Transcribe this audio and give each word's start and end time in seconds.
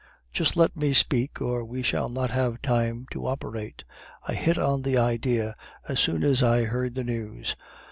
"'Just 0.33 0.57
let 0.57 0.75
me 0.75 0.93
speak, 0.93 1.39
or 1.43 1.63
we 1.63 1.83
shall 1.83 2.09
not 2.09 2.31
have 2.31 2.59
time 2.63 3.05
to 3.11 3.27
operate. 3.27 3.83
I 4.27 4.33
hit 4.33 4.57
on 4.57 4.81
the 4.81 4.97
idea 4.97 5.53
as 5.87 5.99
soon 5.99 6.23
as 6.23 6.41
I 6.41 6.63
heard 6.63 6.95
the 6.95 7.03
news. 7.03 7.55